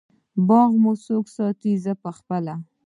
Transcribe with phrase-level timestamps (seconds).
[0.47, 2.55] باغ مو څوک ساتی؟ زه پخپله